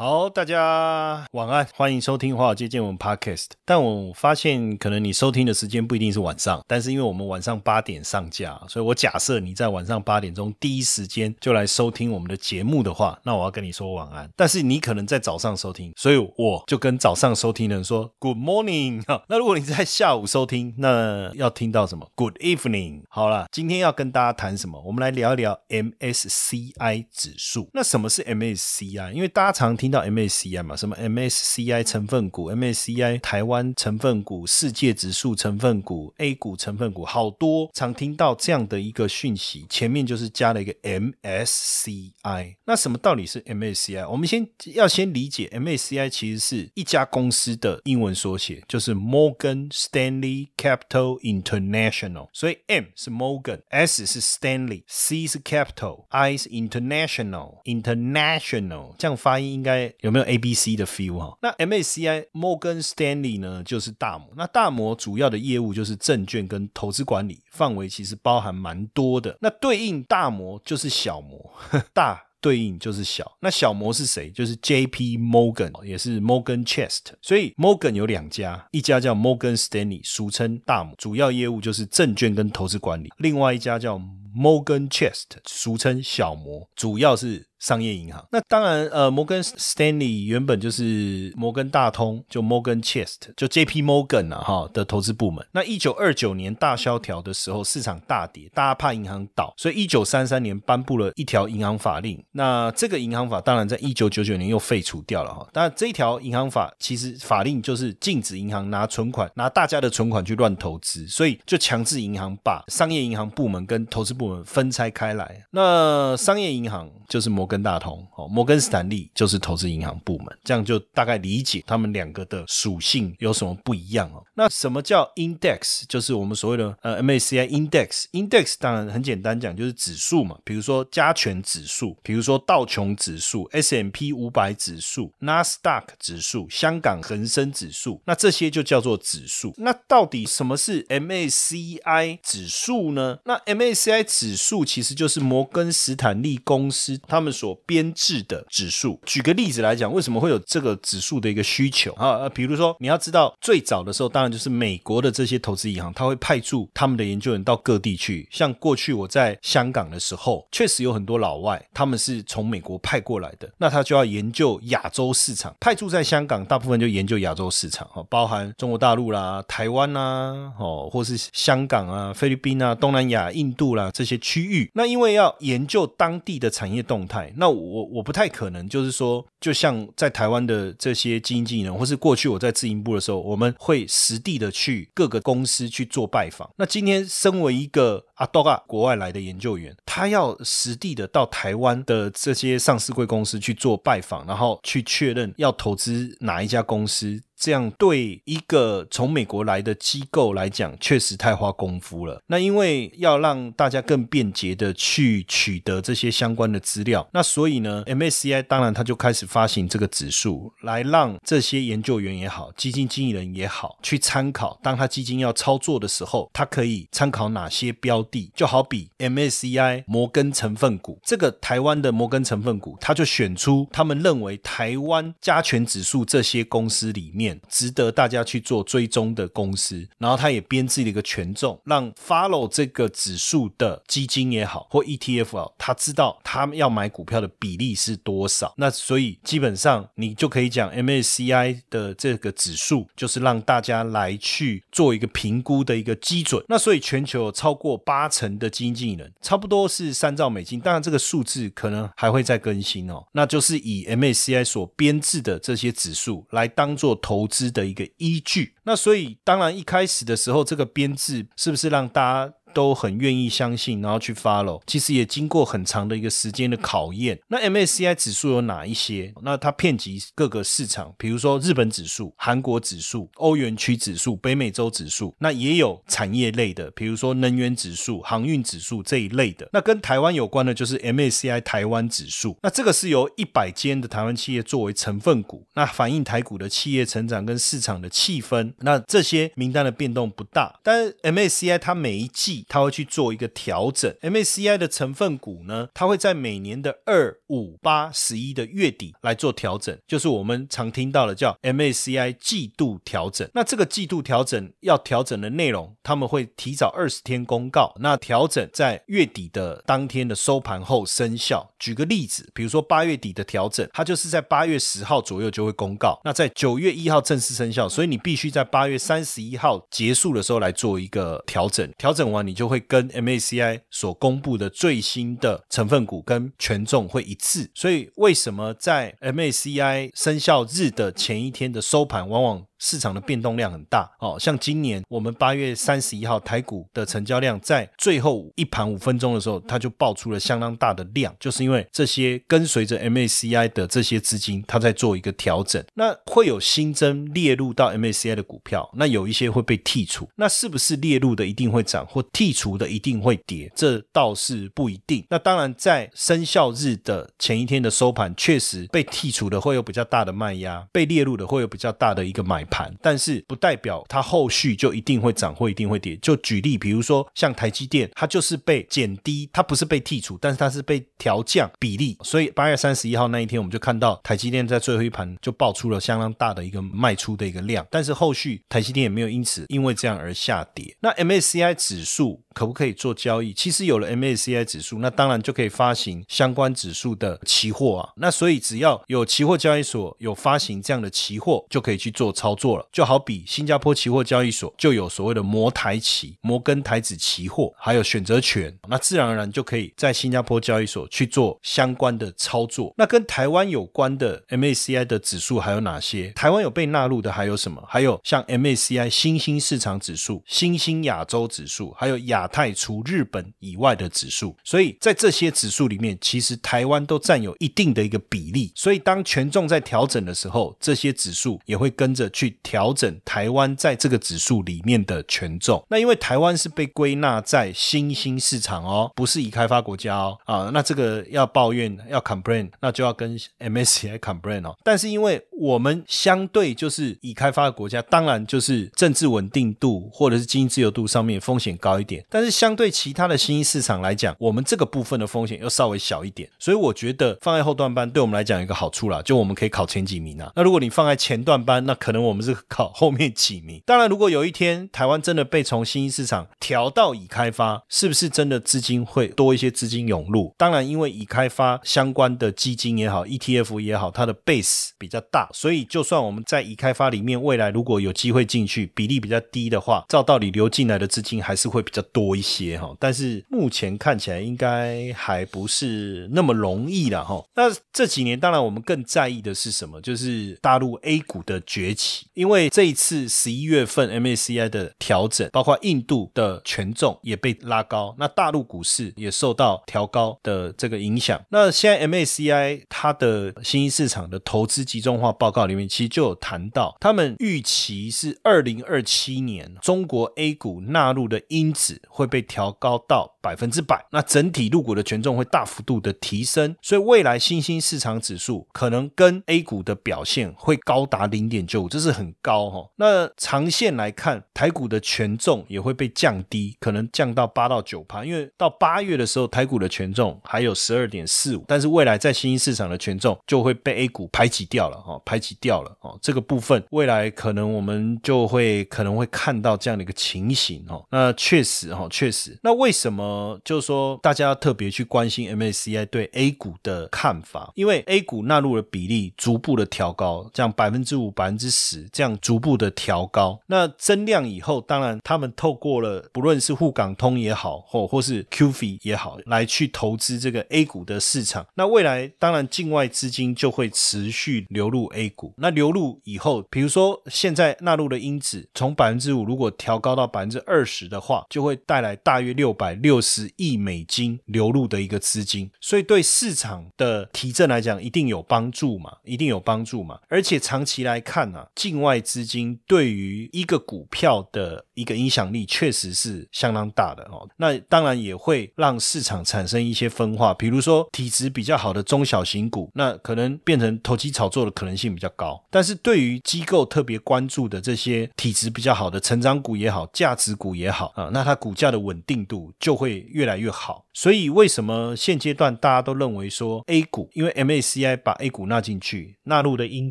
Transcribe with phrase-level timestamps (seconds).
[0.00, 3.46] 好，大家晚安，欢迎收听华尔街见闻 Podcast。
[3.64, 14.30] 但我发现，可能你收听的时间不一定是晚上，但是因为我们晚上八点上架，所以我假设你在晚上八点钟第一时间就来收听我们的节目的话，那我要跟你说晚安。
[14.36, 19.02] 但是你可能在早上收听，所以我就跟早上收听的人说 Good morning。
[19.26, 23.02] 那如果你在下午收听，那要听到什么？Good evening。
[23.08, 24.80] 好了，今天要跟大家谈什么？
[24.82, 27.68] 我们来聊一聊 MSCI 指数。
[27.74, 29.10] 那什么是 MSCI？
[29.10, 29.87] 因为大家常听。
[29.88, 30.76] 听到 MSCI 嘛？
[30.76, 42.56] 什么 MSCI 成分股、MSCI 台湾成分股、世界指数成分股、A 股成分股，好多常听到这样的一个讯息，前面就是加了一个 MSCI。
[42.66, 44.06] 那什么道理是 MSCI？
[44.10, 52.28] 我们先要先理解 MSCI 其实是一家公司的英文缩写，就是 Morgan Stanley Capital International。
[52.34, 59.77] 所以 M 是 Morgan，S 是 Stanley，C 是 Capital，I 是 International，International 这样发音应该。
[60.00, 61.36] 有没有 A、B、C 的 feel 哈？
[61.42, 64.28] 那 MACI Morgan Stanley 呢，就是大摩。
[64.36, 69.36] 那大摩主要的业务就是证券跟投资管理，范围其实包含蛮多的。
[69.40, 71.52] 那对应大摩就是小摩，
[71.92, 73.36] 大对应就是小。
[73.40, 74.30] 那小摩是谁？
[74.30, 75.18] 就是 J.P.
[75.18, 77.14] Morgan，也是 Morgan Chest。
[77.20, 83.98] 所以 Morgan 有两家，一家叫 Morgan Stanley，俗称大摩，主要业务就是证券跟投资管理；另外一家叫
[84.36, 87.47] Morgan Chest，俗称小摩，主要是。
[87.58, 93.82] 商业银行，那当然，呃，摩根 Stanley 原本就是摩根大通，就 Morgan Chest，就 J.P.
[93.82, 95.44] Morgan 啊，哈的投资部门。
[95.50, 102.24] 那一九二九年大萧条的时候，市场大跌，大家怕银行倒，所以一九三三年颁布了一条银行法令。
[102.30, 105.44] 那这个银行法当然在一九九九年又废除掉了，哈。
[105.52, 115.44] 但这条银行法其实法令就是禁止银行拿存款，拿大家的存款去乱投资，所以就强制银行把商业银行部门跟投资部门分拆开来。
[115.50, 117.47] 那商业银行就是摩。
[117.48, 124.22] 跟大通哦，摩根斯坦利就是投资银行部门，这样就大概理解他们两个的属性有什么不一样哦。
[124.34, 125.84] 那什么叫 index？
[125.88, 128.04] 就是我们所谓的呃 MACI index。
[128.12, 139.54] index 当然很简单讲，就是指数嘛，比如说加权指数，比如说道琼指数、S M P 五百指数、纳斯达克指数、香港恒生指数，那这些就叫做指数。
[139.56, 143.18] 那到底什么是 MACI 指数呢？
[143.24, 147.32] 那 MACI 指数其实就是摩根斯坦利公司他们。
[147.38, 152.28] 所编制的指数，举个例子来讲，为什么会有这个指数的一个需求啊？
[152.30, 158.26] 比如说，你要知道，最早的时候，当然就是美国的这些投资银行，他会派驻他们的研究员到各地去。
[158.32, 165.54] 像过去我在香港的时候，确实有很多老外，他们是从美国派过来的，那他就要研究亚洲市场。
[165.60, 174.68] 派驻在香港，大部分就研究亚洲市场，哦，包含中国大陆啦、台湾啦，哦，或是香港啊、菲律宾啊、东南亚、印度啦这些区域。
[174.74, 177.27] 那因为要研究当地的产业动态。
[177.36, 186.48] 那我我不太可能，就是说，就像在台湾的这些基金经理人，或是过去我在自营部的时候，我们会实地的去各个公司去做拜访。
[186.56, 197.22] 那今天身为一个阿多嘎国外来的研究员，他要实地的到台湾的这些上市贵公司去做拜访，然后去确认要投资哪一家公司。
[197.38, 202.20] 这样对一个从美国来的机构来讲，确实太花功夫了。
[202.26, 214.58] 那因为要让大家更便捷的去取得这些相关的资料，那所以呢，MSCI 当然他就开始发行这个指数，来让这些研究员也好，基金经理人也好，去参考。
[214.62, 218.32] 当他基金要操作的时候，他可以参考哪些标的？
[218.34, 227.27] 就好比 MSCI 摩根成分股，这个台湾的摩根成分股，他就选出他们认为台湾加权指数这些公司里面。
[227.48, 238.54] 值得大家去做追踪的公司，然后他也编制了一个权重，让 follow 这个指数的基金也好或 ETF 好，他知道他们要买股票的比例是多少。
[238.56, 246.44] 那所以基本上你就可以讲 MSCI 的这个指数就是让大家来去做一个评估的一个基准。
[246.48, 253.04] 那所以全球有超过八成的基金经理人，差不多是三兆美金，当然这个数字可能还会再更新哦。
[253.12, 258.54] 那就是以 MSCI 所编制的这些指数来当做投投资的一个依据。
[258.62, 262.34] 那所以当然一开始的时候，这个编制是不是让大家？
[262.52, 267.18] 都很愿意相信，然后去 follow，其实也经过很长的一个时间的考验。
[267.28, 269.12] 那 MSCI 指数有哪一些？
[269.22, 275.14] 那它遍及各个市场，比如说日本指数、韩国指数、欧元区指数、北美洲指数。
[275.18, 279.48] 那也有产业类的，比如说能源指数、航运指数这一类的。
[279.52, 282.36] 那跟台湾有关的，就是 MSCI 台湾指数。
[282.42, 288.52] 那这个是由一百间的台湾企业作为成分股，那反映台股的企业成长跟市场的气氛。
[288.60, 303.28] 那这些名单的变动不大，但 MSCI 它每一季它会去做一个调整，MACI 的成分股呢，它会在每年的二、五、八、十一的月底来做调整，就是我们常听到的叫 MACI 季度调整。
[303.34, 311.50] 那这个季度调整要调整的内容，他们会提早二十天公告，那调整在月底的当天的收盘后生效。
[311.58, 327.50] 举个例子，比如说八月底的调整，它就是在八月十号左右就会公告，那在九月一号正式生效，所以你必须在八月三十一号结束的时候来做一个调整，调整完你就会跟 MACI 所公布的最新的成分股跟权重会一致。
[327.54, 345.64] 所以为什么在 MACI 生效日的前一天的收盘，往往市场的变动量很大哦，像今年我们八月三十一号台股的成交量在最后一盘五分钟的时候，它就爆出了相当大的量，就是因为这些跟随着 MACI 的这些资金，它在做一个调整。
[345.74, 353.52] 那会有新增列入到 MACI 的股票，那有一些会被剔除，那是不是列入的一定会涨，或剔除的一定会跌？
[353.54, 355.06] 这倒是不一定。
[355.10, 362.47] 那当然，在生效日的前一天的收盘，确实被剔除的会有比较大的卖压，被列入的会有比较大的一个买。
[362.50, 365.96] 盘，但是不代表它后续就一定会涨或一定会跌。
[365.96, 371.96] 就举例，比如说像台积电，它就是被减低，它不是被剔除，但是它是被调降比例。
[372.02, 380.74] 所以八月三十一号那一天，我们就看到台积电在最后一盘就爆出了相当大的一个卖出的一个量，但是后续台积电也没有因此因为这样而下跌。
[380.80, 383.34] 那 MACI 指数可不可以做交易？
[383.34, 387.90] 其实有了 MACI 指数，那当然就可以发行相关指数的期货啊。
[387.96, 392.37] 那所以只要有期货交易所有发行这样的期货，就可以去做操。
[392.38, 402.72] 做了，就好比新加坡期货交易所就有所谓的摩台期、摩根台子期货，还有选择权，那自然而然就可以在新加坡交易所去做相关的操作。
[402.78, 406.12] 那跟台湾有关的 MACI 的指数还有哪些？
[406.12, 407.60] 台湾有被纳入的还有什么？
[407.68, 414.36] 还有像 MACI 新兴市场指数、新兴亚洲指数，还有亚太除日本以外的指数。
[414.44, 418.52] 所以在这些指数里面，其实台湾都占有一定的一个比例。
[418.54, 422.27] 所以当权重在调整的时候，这些指数也会跟着去。
[422.42, 434.56] 调整台湾在这个指数里面的权重，那因为台湾是被归纳在新兴市场哦，不是已开发国家哦啊，那这个要抱怨要 complain，那就要跟 MSCI complain 哦。
[434.62, 450.32] 但是因为我们相对就是已开发的国家，当然就是政治稳定度或者是经济自由度上面风险高一点，但是相对其他的新兴市场来讲，我们这个部分的风险又稍微小一点，所以我觉得放在后段班对我们来讲有一个好处啦，就我们可以考前几名啊。
[450.34, 453.62] 那如果你放在前段班，那可能我们们是考后面几名。
[453.64, 460.34] 当然，如果有一天台湾真的被从新兴市场调到已开发，是不是真的资金会多一些资金涌入？
[460.36, 465.28] 当然，因为已开发相关的基金也好，ETF 也好，它的 base 比较大。
[465.32, 472.74] 所以，就算我们在已开发里面，未来如果有机会进去，比例比较低的话，照道理流进来的资金还是会比较多一些哈。
[472.80, 477.22] 但是目前看起来应该还不是那么容易了哈。
[477.36, 479.80] 那这几年，当然我们更在意的是什么？
[479.80, 491.20] 就是大陆 A 股的崛起，因为这一次十一月份 MACI 的调整，包括印度的权重也被拉高，那大陆股市也受到调高的这个影响。
[491.28, 495.12] 那现在 MACI 它的新兴市场的投资集中化。
[495.18, 503.17] 报告里面其实就有谈到，他们预期是二零二七年中国 A 股纳入的因子会被调高到。
[503.28, 512.70] 百分之百，那整体入股的权重会大幅度的提升，所以未来新兴市场指数可能跟 A 股的表现会高达零点九五，这是很高哈。
[512.76, 530.82] 那长线来看，台股的权重也会被降低，可能降到八到九趴，因为到八月的时候，台股的权重还有十二点四五，但是未来在新兴市场的权重就会被 A 股排挤掉了哈，排挤掉了哦，这个部分未来可能我们就会可能会看到这样的一个情形哦。
[530.90, 537.52] 那确实哈，确实，那为什么呃就是说大家要特别去关心 MACI 对 A 股的看法？
[537.54, 551.46] 因为 A 股纳入的比例逐步的调高，这样百分之五、百分之十这样逐步的调高，那增量以后，当然他们透过了不论是沪港通也好，或或是 QF 也好，来去投资这个 A 股的市场。
[551.54, 555.32] 那未来当然境外资金就会持续流入 A 股。
[555.36, 565.50] 那流入以后，比如说现在纳入的因子从百分之五，如果调高到百分之二十的话，就会带来大约六百六十亿美金流入的一个资金。
[565.60, 569.98] 所以对市场的提振来讲，一定有帮助嘛，一定有帮助嘛。
[570.08, 577.28] 而且长期来看呢，境外资金对于一个股票的一个影响力确实是相当大的哦。
[577.36, 585.44] 那当然也会让市场产生一些分化，比如说体质比较好的中小型股，那可能变成投机炒作的可能性比较高。
[585.50, 593.87] 但是对于机构特别关注的这些体质比较好的成长股也好，价值股也好啊，那它股价的稳定度就会会越来越好。
[594.00, 599.90] 所以为什么现阶段大家都认为说 A 股，因为 MACI 把 A 股纳进去，纳入的因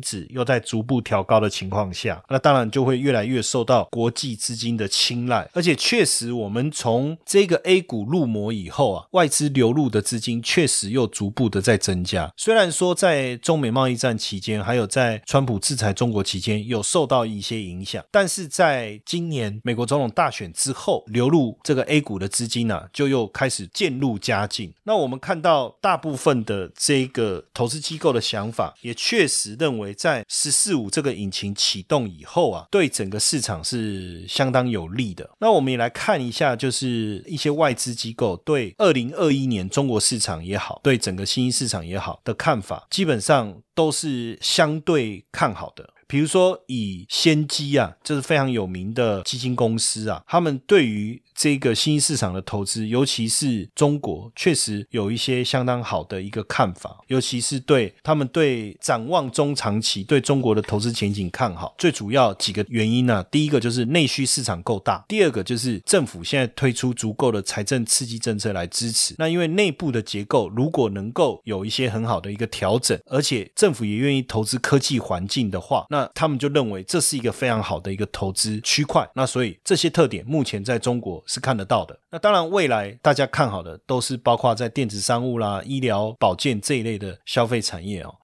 [0.00, 5.46] 子又在逐步调高的情况下，那当然就会越来越受到国际资金的青睐。
[5.52, 12.32] 而且确实，我们从这个 A 股入模以后啊，外资流入的资金确实又逐步的在增加。
[12.34, 24.72] 虽然说在中美贸易战期间，还有在川普制裁中国期间有受到一些影响，但是在今年美国总统大选之后，流入这个 A 股的资金呢，就又开始建渐入佳境。
[24.84, 35.28] 那我们看到大部分的这个投资机构的想法，也确实认为在“十四五”这个引擎启动以后啊，对整个市场是相当有利的。
[35.40, 45.90] 那我们也来看一下，就是一些外资机构对二零二一年中国市场也好，对整个新兴市场也好的看法，基本上都是相对看好的。
[46.08, 61.74] 比如说，以先机啊，这是非常有名的基金公司啊，他们对于这个新兴市场的投资，尤其是中国，确实有一些相当好的一个看法，尤其是对他们对展望中长期对中国的投资前景看好。
[61.78, 69.14] 最主要几个原因呢，第一个就是内需市场够大，第二个就是政府现在推出足够的财政刺激政策来支持。
[69.18, 79.08] 那因为内部的结构如果能够有一些很好的一个调整，而且政府也愿意投资科技环境的话，那那他们就认为这是一个非常好的一个投资区块。
[79.14, 81.08] 那所以这些特点目前在中国。
[81.26, 81.98] 是看得到的。
[82.10, 88.14] 那当然，未来大家看好的都是包括在电子商务啦、医疗保健这一类的消费产业哦。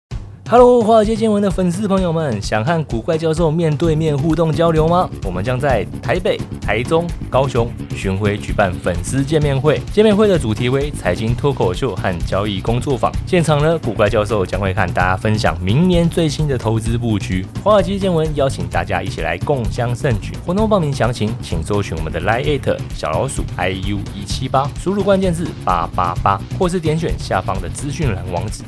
[0.46, 5.08] Hello，华尔街见闻的粉丝朋友们，想和古怪教授面对面互动交流吗？
[5.24, 9.80] 我们将在台北、台中、高雄巡回举办粉丝见面会。
[9.90, 13.10] 见面会的主题为财经脱口秀和交易工作坊。
[13.26, 17.46] 现场呢，古怪教授将会和大家分享明年最新的投资布局。
[17.64, 20.32] 华尔街见闻邀请大家一起来共襄盛举。
[20.44, 28.62] 活动报名详情，请搜寻我们的 Line 小老鼠 iu 一七八，输入关键字八八八，或是点选下方的资讯栏网址。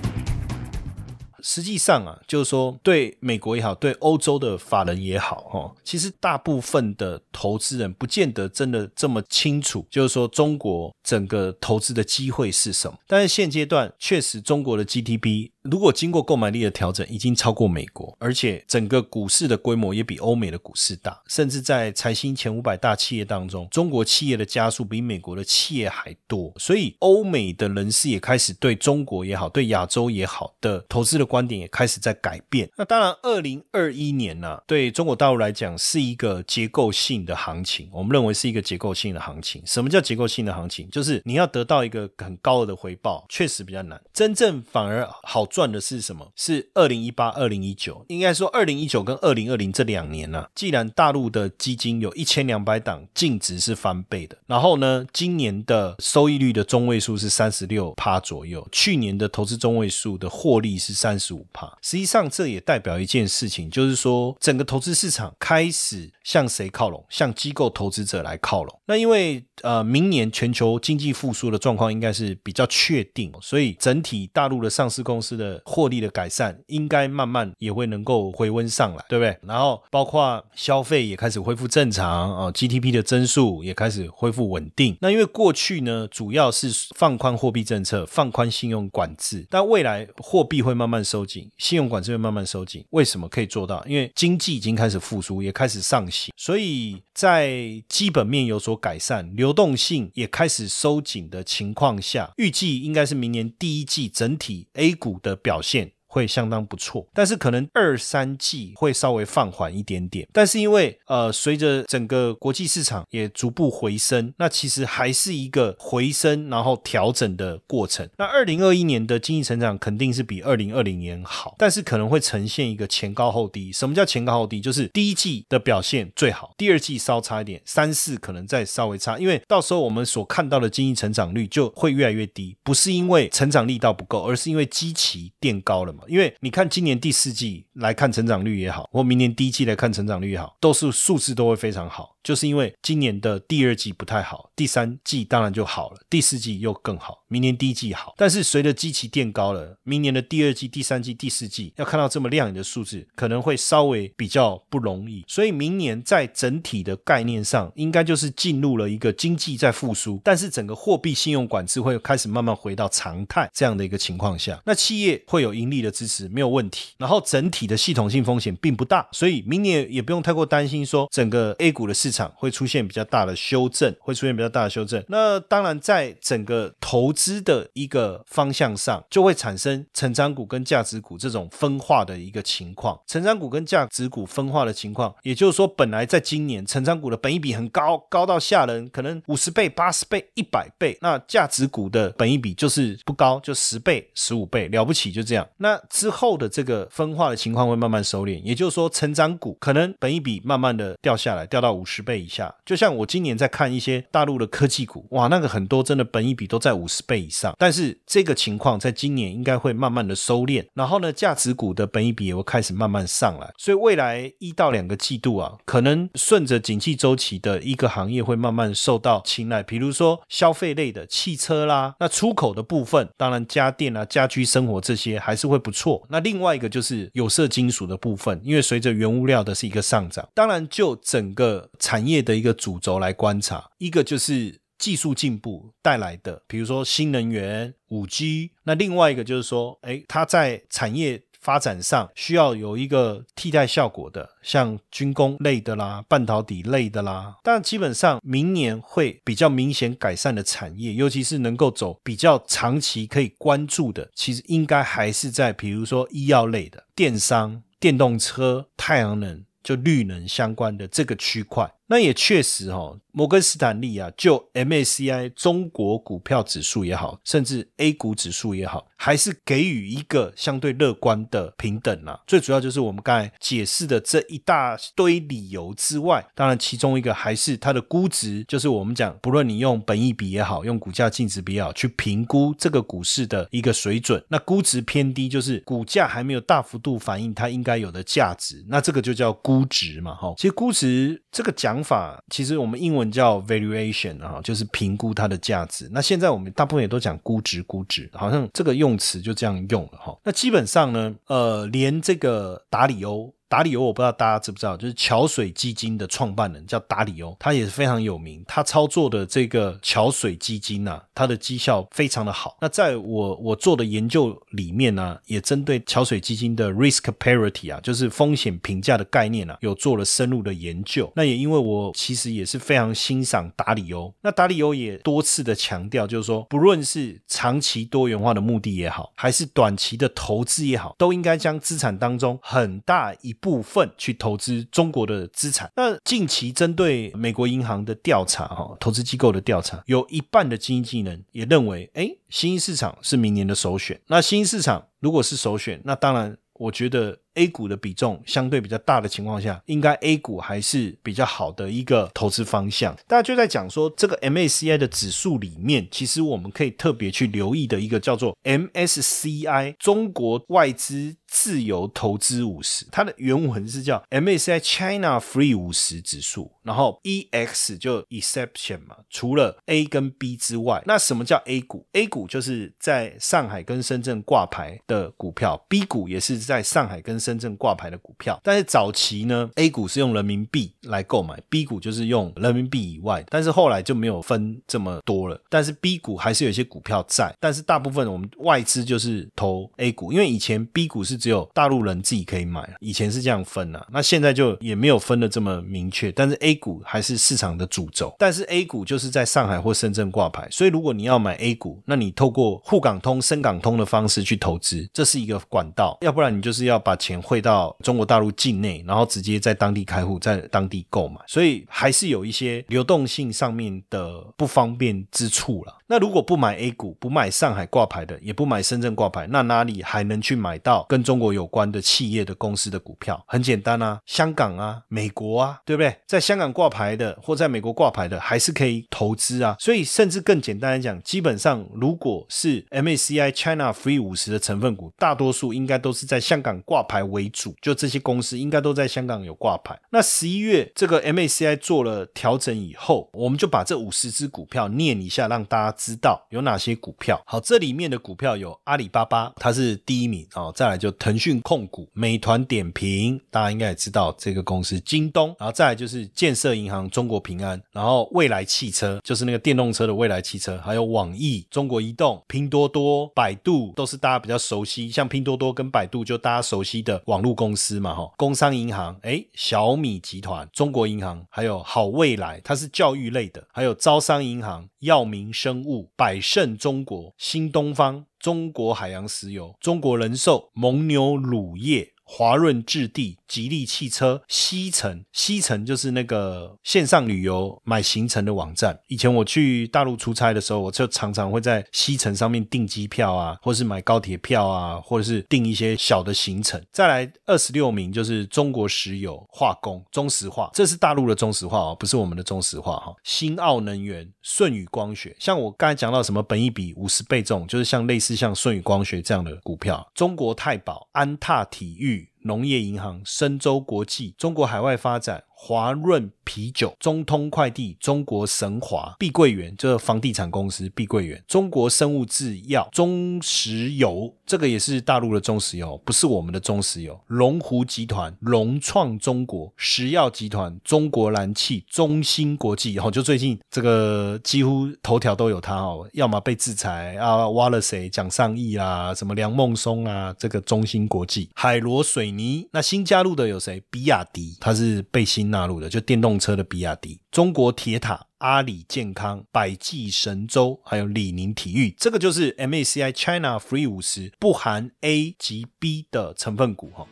[1.49, 12.99] 实际上啊，就是说，对美国也好，对欧洲的法人也好，哈，其实大部分的投资人不见得真的这么清楚，就是说中国整个投资的机会是什么。
[13.07, 15.53] 但是现阶段确实，中国的 GDP。
[15.71, 26.53] 如果经过购买力的调整，已经超过美国，而且整个股市的规模也比欧美的股市大，甚至在财新前五百大企业当中，中国企业的加速比美国的企业还多。
[26.59, 32.71] 所以，欧美的人士也开始对中国也好，对亚洲也好的投资的观点也开始在改变。
[32.77, 39.63] 那当然，二零二一年呢，对中国大陆来讲是一个结构性的行情，我们认为是一个结构性的行情。
[39.67, 40.89] 什么叫结构性的行情？
[40.91, 44.01] 就是你要得到一个很高额的回报，确实比较难。
[44.13, 45.47] 真正反而好。
[45.57, 46.31] 赚的是什么？
[46.37, 50.47] 是二零一八、二零一九，应该说二零一九跟二零二零这两年呢。
[50.55, 61.67] 既然大陆的基金有一千两百档净值是翻倍的，然后呢，今年的收益率的中位数是三十六趴左右，去年的投资中位数的获利是三十五趴。
[61.81, 67.03] 实际上，这也代表一件事情，就是说整个投资市场开始向谁靠拢？
[67.09, 68.79] 向机构投资者来靠拢。
[68.85, 79.37] 那因为呃，明年全球经济复苏的状况应该是比较确定，所以整体大陆的上市公司的的获利的改善，应该慢慢也会能够回温上来，对不对？
[79.43, 84.97] 然后包括消费也开始恢复正常啊，GDP 的增速也开始恢复稳定。
[85.01, 92.85] 那因为过去呢，主要是放宽货币政策、放宽信用管制，但未来货币会慢慢收紧，信用管制会慢慢收紧。
[92.91, 93.85] 为什么可以做到？
[93.87, 105.93] 因为经济已经开始复苏，也开始上行，所以在基本面有所改善，流动性也开始收紧的情况下，预计应该是明年第一季整体 A 股的表现。
[106.17, 110.27] 会相当不错，但是可能二三季会稍微放缓一点点。
[110.33, 118.09] 但是因为呃，随着整个国际市场也逐步回升，那其实还是一个回升然后调整的过程。
[118.17, 123.71] 那二零二一年的经济成长肯定是比二零二零年好，但是可能会呈现一个前高后低。
[123.71, 124.59] 什么叫前高后低？
[124.59, 129.19] 就是第一季的表现最好，第二季稍差一点，三四可能再稍微差。
[129.19, 136.05] 因为到时候我们所看到的经济成长率就会越来越低，不是因为成长力道不够，而是因为基期垫高了嘛。
[136.09, 142.17] 因为你看今年第四季来看成长率也好，或明年第一季来看成长率也好，都是数字都会非常好。
[142.23, 148.15] 就是因为今年的第二季不太好，第三季当然就好了，第四季又更好，明年第一季好。
[148.17, 155.25] 但是随着基期垫高了，明年的第二季、第三季、第四季要看到这么亮眼的数字，可能会稍微比较不容易。
[155.27, 166.93] 所以明年在整体的概念上，应该就是进入了一个经济在复苏，但是整个货币信用管制会开始慢慢回到常态这样的一个情况下，那企业会有盈利的支持，没有问题。
[166.99, 172.27] 然后整体的系统性风险并不大，所以明年也不用太过担心说整个 A 股的市场。
[172.37, 175.03] 会出现比较大的修正，会出现比较大的修正。
[175.09, 182.97] 那当然，在整个投资的一个方向上，就会产生成长股跟价值股这种分化的一个情况。
[183.09, 190.97] 成长股跟价值股分化的情况，也就是说，本来在今年成长股的本益比很高，高到吓人，可能五十倍、八十倍、一百倍。
[191.03, 195.47] 那价值股的本益比就是不高，就十倍、十五倍，了不起就这样。
[195.57, 202.07] 那之后的这个分化的情况会慢慢收敛，也就是说，成长股可能本益比慢慢的掉下来，掉到五十。
[202.07, 207.55] 倍以下，就像我今年在看一些大陆的科技股，哇，那个很多真的本益比都在五十倍以上。
[207.59, 213.53] 但是这个情况在今年应该会慢慢的收敛，然后呢，价值股的本益比也会开始慢慢上来。
[213.59, 226.07] 所以未来一到两个季度啊，可能顺着景气周期的一个行业会慢慢受到青睐，比如说消费类的汽车啦，那出口的部分，当然家电啊、家居生活这些还是会不错。
[226.09, 247.37] 那另外一个就是有色金属的部分，因为随着原物料的是一个上涨，当然就整个产产业的一个主轴来观察，一个就是技术进步带来的，比如说新能源、五 G，那另外一个就是说，哎，它在产业发展上需要有一个替代效果的，像军工类的啦、半导体类的啦。
[247.43, 259.45] 但基本上明年会比较明显改善的产业，尤其是能够走比较长期可以关注的，其实应该还是在比如说医药类的、电商、电动车、太阳能。
[259.67, 262.99] 就绿能相关的这个区块，那也确实哈。
[263.13, 272.21] 摩根斯坦利啊，就 MACI 中国股票指数也好，甚至 A 股指数也好，还是给予一个相对乐观的平等啊。
[272.27, 290.15] 最主要就是我们刚才解释的这一大堆理由之外，当然其中一个还是它的估值，就是我们讲，不论你用本益比也好，用股价净值比也好，去评估这个股市的一个水准，那估值偏低，就是股价还没有大幅度反映它应该有的价值，那这个就叫估值嘛。
[290.15, 293.07] 哈，其实估值这个讲法，其实我们英文。
[293.07, 295.89] 叫 valuation 啊，就是评估它的价值。
[295.91, 300.19] 那现在我们大部分也都讲估值，估值好像这个用词就这样用了哈。
[300.23, 303.33] 那基本上呢，呃，连这个达里欧。
[303.49, 308.45] 达里欧，我不知道大家知不知道，就是桥水基金的创办人叫达里欧，他也是非常有名。
[308.47, 312.57] 他操作的这个桥水基金呢，它的绩效非常的好。
[312.61, 321.13] 那在我我做的研究里面呢，也针对桥水基金的 risk parity 啊，就是风险评价的概念啊，有做了深入的研究。
[321.15, 335.71] 那也因为我其实也是非常欣赏达里欧，那达里欧也多次的强调，就是说，不论是长期多元化的目的也好，还是短期的投资也好，都应该将资产当中很大一部分去投资中国的资产。
[335.77, 344.01] 那近期针对美国银行的调查，哈，投资机构的调查，有一半的经济人也认为，哎，新兴市场是明年的首选。
[344.09, 352.95] 那新兴市场如果是首选，那当然，我觉得 A 股的比重相对比较大的情况下，应该 A 股还是比较好的一个投资方向。
[353.07, 361.17] 大家就在讲说，这个 MACI 的指数里面，其实我们可以特别去留意的一个叫做 MSCI 中国外资。
[361.29, 375.85] 自由投资五十，它的原文是叫 MSCI China Free 五十指数，然后 EX 就 exception 嘛，除了 A 跟 B 之外，那什么叫 A 股？A 股就是在上海跟深圳挂牌的股票，B
[375.85, 378.41] 股也是在上海跟深圳挂牌的股票。
[378.45, 385.39] 但是早期呢，A 股是用人民币来购买，B 股就是用人民币以外，但是后来就没有分这么多了。
[385.51, 391.17] 但是 B 股还是有些股票在，但是大部分我们外资就是投 A 股，因为以前 B 股是。
[391.17, 396.13] 只有大陆人自己可以买，以前是这样分啊，那现在就也没有分的这么明确。
[396.13, 405.97] 但是 A 股还是市场的主轴，但是 A 股就是在上海或深圳挂牌，所以如果你要买 A 股，那你透过沪港通、深港通的方式去投资，这是一个管道。
[406.03, 415.79] 要不然你就是要把钱汇到中国大陆境内，然后直接在当地开户，在当地购买，所以还是有一些流动性上面的不方便之处了。
[415.89, 423.23] 那如果不买 A 股，不买上海挂牌的，也不买深圳挂牌，那哪里还能去买到跟中国有关的企业的公司的股票？
[423.29, 425.97] 很简单啊，香港啊，美国啊，对不对？
[426.05, 429.55] 在香港挂牌的或在美国挂牌的，还是可以投资啊。
[429.61, 439.79] 所以甚至更简单来讲，基本上如果是 MACI China Free 五十的成分股，大多数应该都是在香港挂牌为主，就这些公司应该都在香港有挂牌。
[439.91, 445.76] 那十一月这个 MACI 做了调整以后，我们就把这五十只股票念一下，让大家。
[445.77, 447.21] 知道有哪些股票？
[447.27, 450.53] 好，这里面的股票有阿里巴巴，它是第一名哦。
[450.55, 454.79] 再来就腾讯控股、美团点评，大家应该也知道这个公司。
[454.81, 464.89] 京东，然后再来就是建设银行、中国平安，然后未来汽车，就是那个电动车的未来汽车，还有网易、中国移动、拼多多、百度，都是大家比较熟悉。
[464.91, 468.11] 像拼多多跟百度，就大家熟悉的网络公司嘛，哈。
[468.17, 475.66] 工商银行，哎，小米集团、中国银行，还有好未来，它是教育类的，还有招商银行、药明生。
[475.67, 483.19] 物百胜中国、新东方、中国海洋石油、中国人寿、蒙牛乳业、华润置地。
[483.27, 488.79] 吉利汽车、西城，西城就是那个线上旅游买行程的网站。
[488.87, 496.65] 以前我去大陆出差的时候，我就常常会在西城上面订机票啊，或是买高铁票啊，或者是订一些小的行程。
[496.71, 502.95] 再来二十六名就是中国石油化工、中石化，这是大陆的中石化哦，不是我们的中石化哈。
[503.03, 509.85] 新奥能源、舜宇光学，像我刚才讲到什么本一比五十倍这种，就是像类似像舜宇光学这样的股票。
[509.97, 511.96] 中国太保、安踏体育。
[512.27, 515.25] 农业银行、深州国际、中国海外发展。
[515.39, 526.99] 华润啤酒、中通快递、中国神华、碧桂园，这房地产公司；碧桂园、中国生物制药、中石油，这个也是大陆的中石油，不是我们的中石油。
[527.07, 537.89] 龙湖集团、融创中国、石药集团、中国燃气、中芯国际，哦，就最近这个几乎头条都有它哦，要么被制裁啊，挖了谁？
[537.89, 543.63] 蒋上亿啦，什么梁孟松啊，这个中芯国际、海螺水泥，那新加入的有谁？
[543.71, 545.27] 比亚迪，它是被新。
[545.27, 556.87] 纳入的就电动车的比亚迪、中国铁塔、阿里健康、百济神州，还有李宁体育，这个就是 MACI China Free 五十不含 A 及 B 的成分股哈。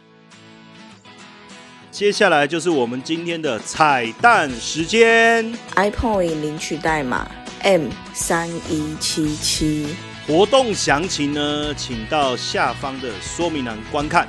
[1.90, 7.30] 接下来就是我们今天的彩蛋时间，iPoint 领取代码
[7.62, 9.86] M 三一七七，
[10.26, 14.26] 活动详情呢，请到下方的说明栏观看。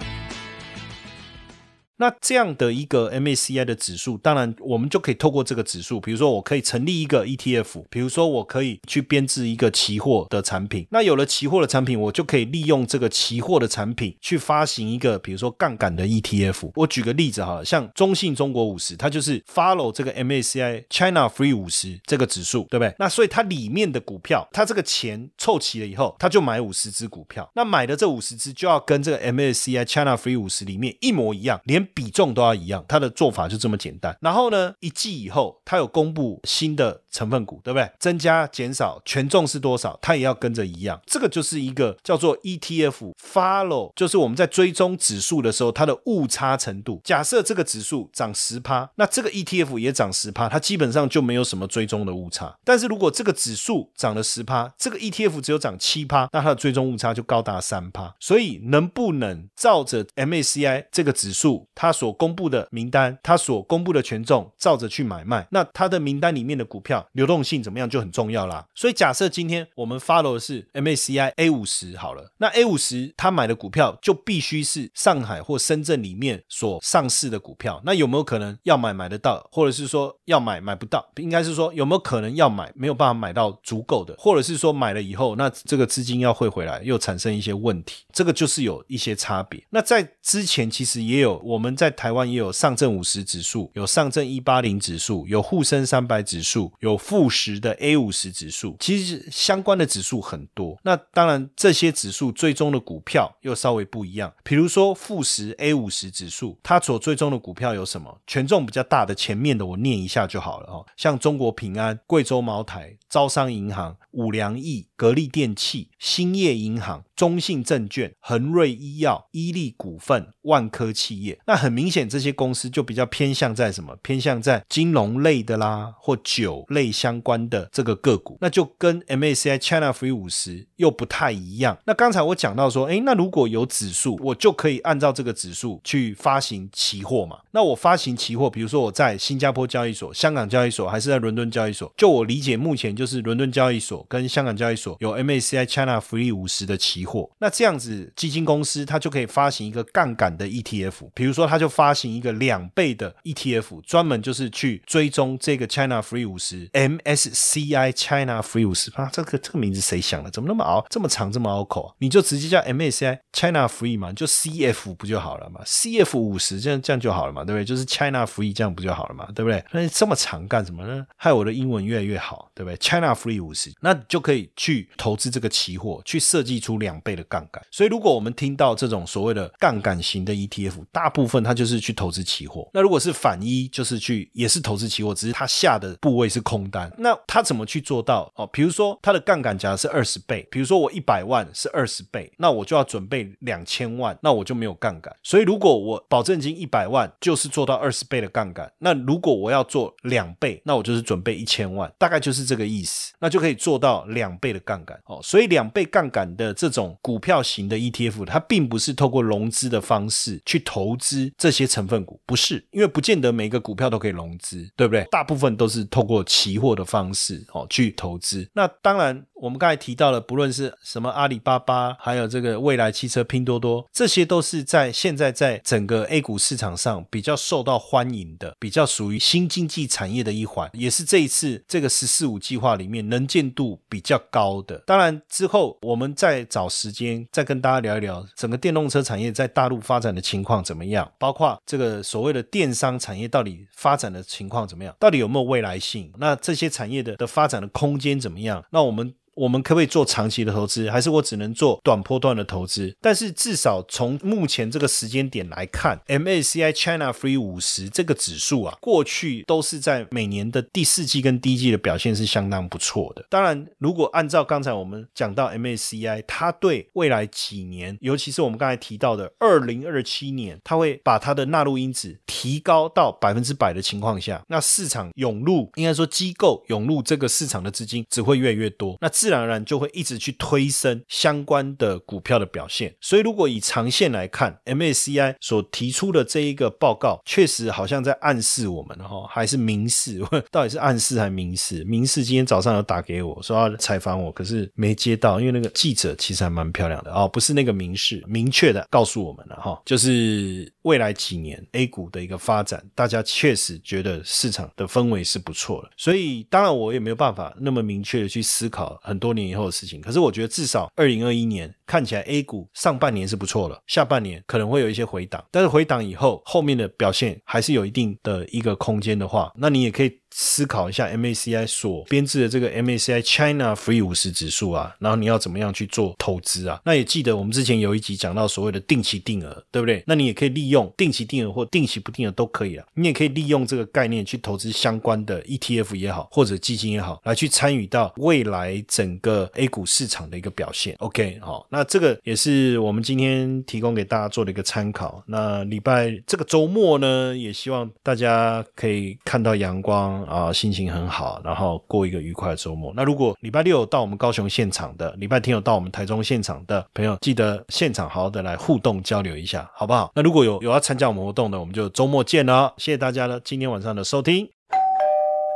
[1.97, 10.85] 那这样的一个 MACI 的指数，当然我们就可以透过这个指数，比如说我可以成立一个 ETF，比如说我可以去编制一个期货的产品。
[10.91, 16.71] 那有了期货的产品，我就可以利用这个期货的产品去发行一个，比如说杠杆的 ETF。
[16.75, 22.93] 我举个例子哈，像中信中国五十，它就是 follow 这个 MACI China Free 五十这个指数，对不对？
[22.99, 27.49] 那所以它里面的股票，它这个钱凑齐了以后，它就买五十只股票。
[27.55, 34.15] 那买的这五十只就要跟这个 MACI China Free 五十里面一模一样，连比重都要一样，它的做法就这么简单。
[34.21, 37.89] 然后呢，一季以后，它有公布新的成分股，对不对？
[37.99, 40.99] 增加、减少，权重是多少，它也要跟着一样。
[41.05, 47.01] 这个就是一个叫做 ETF follow，就是我们在追踪指数的时候，它的误差程度。
[47.03, 52.55] 假设这个指数涨十趴，那这个 ETF 也涨十趴，它基本上就没有什么追踪的误差。
[52.63, 58.13] 但是如果这个指数涨了十趴，这个 ETF 只有涨七趴，那它的追踪误差就高达三趴。
[58.19, 61.67] 所以能不能照着 MACI 这个指数？
[61.75, 68.65] 他所公布的名单，他所公布的权重，照着去买卖，那他的名单里面的股票流动性怎么样就很重要啦。
[68.73, 77.81] 所以假设今天我们 follow 的是 MACI A 五十好了，那 A 五十他买的股票就必须是上海或深圳里面所上市的股票。
[77.85, 81.05] 那有没有可能要买买得到，或者是说要买买不到？
[81.17, 89.63] 应该是说有没有可能要买没有办法买到足够的，或者是说买了以后，那这个资金要汇回来又产生一些问题，这个就是有一些差别。
[89.69, 100.77] 那在之前其实也有我们我们在台湾也有上证五十指数，有上证一八零指数，有沪深三百指数，有富时的 A 五十指数，其实相关的指数很多。
[100.83, 108.15] 那当然这些指数追踪的股票又稍微不一样，比如说富时 A 五十指数，它所追踪的股票有什么？
[108.27, 117.03] 权重比较大的前面的我念一下就好了哦，像中国平安、贵州茅台、招商银行、五粮液、格力电器、兴业银行。
[117.15, 123.95] 中信证券、恒瑞医药、伊利股份、万科企业，那很明显这些公司就比较偏向在什么？
[124.01, 131.77] 偏向在金融类的啦，或酒类相关的这个个股，那就跟 MACI China Free 五十又不太一样。
[131.85, 137.37] 那刚才我讲到说，诶，那如果有指数，我就可以按照这个指数去发行期货嘛？
[137.51, 141.89] 那我发行期货，比如说我在新加坡交易所、香港交易所，还是在伦敦交易所？
[141.95, 147.05] 就我理解，目前就是伦敦交易所跟香港交易所有 MACI China Free 五十的期。
[147.05, 160.29] 货那这样子，基金公司它就可以发行一个杠杆的 ETF，比如说他就发行一个两倍的 ETF，专门就是去追踪这个 China Free 五十 MSCI China Free 五十啊，这个这个名字谁想的？
[160.31, 161.93] 怎么那么拗这么长这么拗口啊？
[161.99, 167.63] 你就直接叫 MSCI China Free 嘛，就 CF 不就好了嘛？CF 五十这样这样就好了嘛，对不对？
[167.63, 169.63] 就是 China Free 这样不就好了嘛，对不对？
[169.71, 171.05] 那这么长干什么呢？
[171.15, 176.95] 害我的英文越来越好，对不对？China Free 五十，那就可以去投资这个期货，去设计出两。
[177.05, 182.69] 倍的杠杆，所以如果我们听到这种所谓的杠杆型的 ETF，大部分它就是去投资期货。
[182.73, 186.91] 那如果是反一，就是去也是投资期货，只是它下的部位是空单。
[186.97, 188.31] 那它怎么去做到？
[188.35, 195.15] 哦，比如说它的杠杆假是二十倍，比如说我一百万是二十倍，那我就要准备两千万，那我就没有杠杆。
[195.23, 204.99] 所以如果我保证金一百万就是做到二十倍的杠杆，那如果我要做两倍，那我就是准备一千万，大概就是这个意思，那就可以做到两倍的杠杆。
[205.05, 206.97] 哦，所以两倍杠杆的这种。
[207.01, 215.05] 股票型的 ETF，它并不是透过融资的方式去投资这些成分股，不是，因为不见得每一个股票都可以融资，对不对？
[215.11, 218.49] 大部分都是透过期货的方式哦去投资。
[218.53, 219.25] 那当然。
[219.35, 234.77] 我们刚才提到了，不论是什么阿里巴巴，还有这个未来汽车、拼多多，这些都是在现在在整个 A 股市场上比较受到欢迎的，比较属于新经济产业的一环，也是这一次这个“十四五”计划里面能见度比较高的。
[234.85, 246.09] 当然之后我们再找时间再跟大家聊一聊整个电动车产业在大陆发展的情况怎么样，包括这个所谓的电商产业到底发展的情况怎么样，到底有没有未来性？
[246.17, 248.63] 那这些产业的的发展的空间怎么样？
[248.71, 249.13] 那我们。
[249.35, 252.95] 我们可不可以做长期的投资，还是我只能做短波段的投资？
[253.01, 263.25] 但是至少从目前这个时间点来看，MACI China Free 五十这个指数啊，过去都是在每年的第四季跟第一季的表现是相当不错的。
[263.29, 278.97] 当然，如果按照刚才我们讲到 MACI，它对未来几年，尤其是我们刚才提到的二零二七年，它会把它的纳入因子提高到百分之百的情况下，那市场涌入，应该说机构涌入这个市场的资金只会越来越多。
[279.01, 291.83] 那自自然而然就会一直去推升相关的股票的表现，所以如果以长线来看，MACI 所提出的这一个报告，确实好像在暗示我们哈，还是明示， 到底是暗示还是明示？
[291.85, 297.11] 明示今天早上有打给我说要采访我，可是没接到，因为那个记者其实还蛮漂亮的。
[297.11, 309.01] 哦，不是那个明示，明确的告诉我们了哈，就是未来几年 A 股的一个发展，大家确实觉得市场的氛围是不错的，所以当然我也没有办法那么明确的去思考。
[309.15, 320.19] 很多年以后的事情，可是我觉得至少二零二一年看起来 A 股上半年是不错了，下半年可能会有一些回档，但是回档以后后面的表现还是有一定的一个空间的话，那你也可以。
[320.37, 326.81] 思考一下 MACI 所编制的这个 MACI China Free 五十指数啊，然后你要怎么样去做投资啊？
[326.83, 330.03] 那也记得我们之前有一集讲到所谓的定期定额，对不对？
[330.05, 332.85] 那你也可以利用定期定额或定期不定额都可以啊。
[332.95, 340.97] 你也可以利用这个概念去投资相关的 ETF 也好，或者基金也好，来去参与到未来整个 A 股市场的一个表现。
[340.99, 345.23] OK，好，那这个也是我们今天提供给大家做的一个参考。
[345.27, 350.24] 那礼拜这个周末呢，也希望大家可以看到阳光。
[350.25, 352.91] 啊，心情很好，然后过一个愉快的周末。
[352.95, 360.11] 那如果礼拜六到我们高雄现场的，礼拜天有到我们台中现场的朋友，记得现场好好的来互动交流一下，好不好？
[360.15, 362.73] 那如果有有要参加我们活动的，我们就周末见了。
[362.77, 364.47] 谢谢大家呢今天晚上的收听。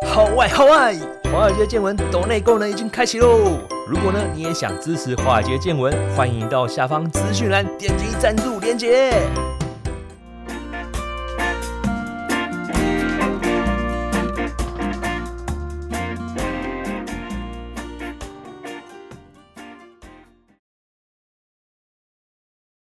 [0.08, 0.96] 好外好外，
[1.32, 3.60] 华尔街见闻抖内功能已经开启喽！
[3.88, 9.49] 如果呢你也想支持华尔街见闻，欢迎到下方资讯栏点击赞助连接。